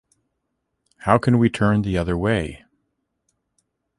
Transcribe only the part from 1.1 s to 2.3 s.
can we turn the other